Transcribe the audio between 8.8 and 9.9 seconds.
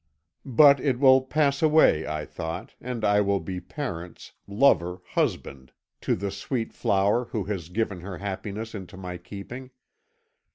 my keeping.'